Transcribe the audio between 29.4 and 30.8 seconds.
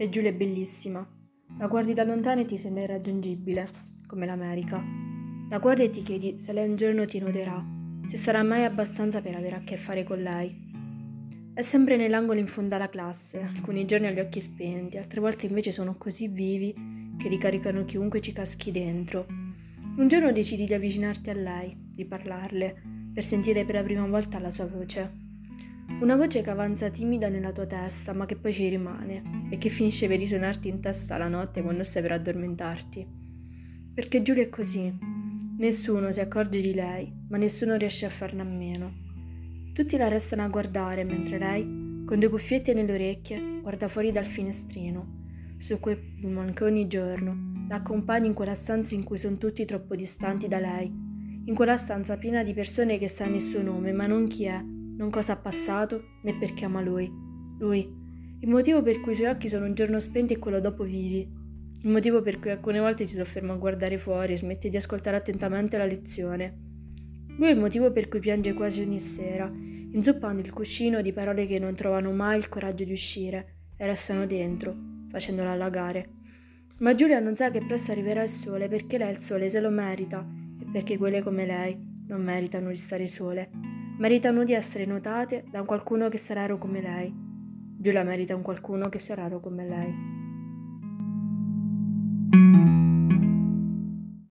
e che finisce per risuonarti in